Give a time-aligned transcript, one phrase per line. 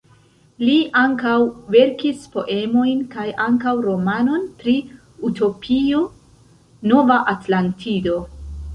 [0.67, 1.33] Li ankaŭ
[1.75, 4.77] verkis poemojn kaj ankaŭ romanon pri
[5.31, 6.05] utopio,
[6.95, 8.23] Nova Atlantido.